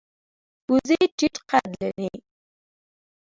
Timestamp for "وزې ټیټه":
0.71-1.41